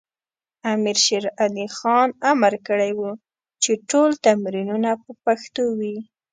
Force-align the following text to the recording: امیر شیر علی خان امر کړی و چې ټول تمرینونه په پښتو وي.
امیر 0.73 0.97
شیر 1.05 1.25
علی 1.43 1.67
خان 1.77 2.09
امر 2.31 2.53
کړی 2.67 2.91
و 2.97 3.01
چې 3.63 3.71
ټول 3.89 4.09
تمرینونه 4.25 4.91
په 5.03 5.11
پښتو 5.23 5.63
وي. 5.79 5.95